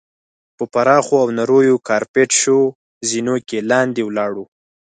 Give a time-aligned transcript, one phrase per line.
[0.57, 2.65] په پراخو او نریو کارپیټ شوو
[3.09, 4.45] زینو کې لاندې ولاړو.